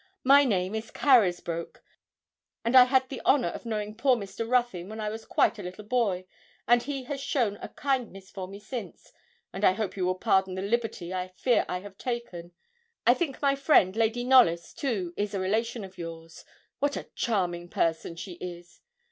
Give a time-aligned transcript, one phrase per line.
[0.23, 1.83] My name is Carysbroke,
[2.65, 4.49] and I had the honour of knowing poor Mr.
[4.51, 6.25] Ruthyn when I was quite a little boy,
[6.67, 9.13] and he has shown a kindness for me since,
[9.53, 12.51] and I hope you will pardon the liberty I fear I've taken.
[13.05, 16.45] I think my friend, Lady Knollys, too, is a relation of yours;
[16.79, 18.81] what a charming person she is!'